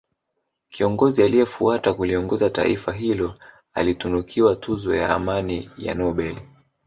kiongozi 0.69 1.23
aliyefuata 1.23 1.93
kuliongoza 1.93 2.49
taifa 2.49 2.91
hilo 2.93 3.35
alitunukiwa 3.73 4.55
tuzo 4.55 4.95
ya 4.95 5.09
amani 5.09 5.69
ya 5.77 5.93
nobeli 5.93 6.41